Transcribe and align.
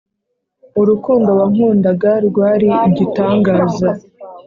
Urukundo 0.81 1.29
wankundaga 1.39 2.11
rwari 2.27 2.67
igitangaza 2.87 3.89